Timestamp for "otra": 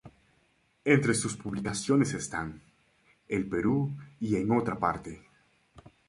4.51-4.79